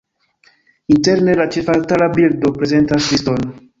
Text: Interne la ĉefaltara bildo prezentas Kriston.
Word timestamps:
Interne 0.95 1.35
la 1.41 1.47
ĉefaltara 1.55 2.07
bildo 2.17 2.53
prezentas 2.57 3.11
Kriston. 3.11 3.47